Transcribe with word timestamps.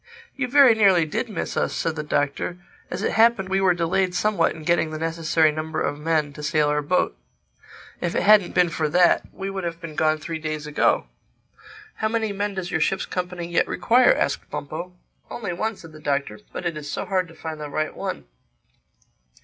"You 0.35 0.47
very 0.47 0.73
nearly 0.73 1.05
did 1.05 1.29
miss 1.29 1.55
us," 1.55 1.75
said 1.75 1.95
the 1.95 2.01
Doctor. 2.01 2.57
"As 2.89 3.03
it 3.03 3.11
happened, 3.11 3.49
we 3.49 3.61
were 3.61 3.75
delayed 3.75 4.15
somewhat 4.15 4.55
in 4.55 4.63
getting 4.63 4.89
the 4.89 4.97
necessary 4.97 5.51
number 5.51 5.79
of 5.79 5.99
men 5.99 6.33
to 6.33 6.41
sail 6.41 6.69
our 6.69 6.81
boat. 6.81 7.15
If 8.01 8.15
it 8.15 8.23
hadn't 8.23 8.55
been 8.55 8.69
for 8.69 8.89
that, 8.89 9.27
we 9.31 9.51
would 9.51 9.63
have 9.63 9.79
been 9.79 9.93
gone 9.93 10.17
three 10.17 10.39
days 10.39 10.65
ago." 10.65 11.05
"How 11.97 12.07
many 12.07 12.33
men 12.33 12.55
does 12.55 12.71
your 12.71 12.81
ship's 12.81 13.05
company 13.05 13.47
yet 13.47 13.67
require?" 13.67 14.11
asked 14.15 14.49
Bumpo. 14.49 14.93
"Only 15.29 15.53
one," 15.53 15.75
said 15.75 15.91
the 15.91 15.99
Doctor—"But 15.99 16.65
it 16.65 16.75
is 16.77 16.89
so 16.89 17.05
hard 17.05 17.27
to 17.27 17.35
find 17.35 17.61
the 17.61 17.69
right 17.69 17.95
one." 17.95 18.25